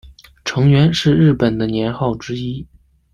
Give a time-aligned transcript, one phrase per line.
[0.45, 2.65] 承元是日本的年号之一。